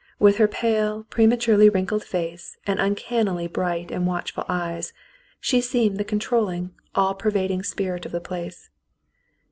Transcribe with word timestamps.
With 0.17 0.37
her 0.37 0.47
pale, 0.47 1.05
prematurely 1.11 1.69
wrinkled 1.69 2.03
face 2.03 2.57
and 2.65 2.79
uncannily 2.79 3.45
bright 3.45 3.91
and 3.91 4.07
watchful 4.07 4.45
eyes, 4.49 4.93
she 5.39 5.61
seemed 5.61 5.99
the 5.99 6.03
controlling, 6.03 6.71
all 6.95 7.13
pervading 7.13 7.61
spirit 7.61 8.07
of 8.07 8.11
the 8.11 8.19
place. 8.19 8.71